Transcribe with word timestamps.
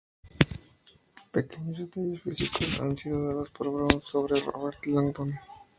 Pequeños 1.31 1.77
detalles 1.77 2.19
físicos 2.23 2.79
han 2.79 2.97
sido 2.97 3.23
dados 3.27 3.51
por 3.51 3.69
Brown 3.69 4.01
sobre 4.01 4.41
Robert 4.41 4.83
Langdon. 4.87 5.39